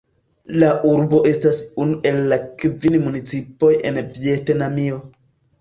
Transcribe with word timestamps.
La 0.61 0.69
urbo 0.91 1.19
estas 1.31 1.59
unu 1.85 1.99
el 2.11 2.17
la 2.33 2.39
kvin 2.63 2.97
municipoj 3.05 3.73
en 3.91 4.03
Vjetnamio. 4.17 4.99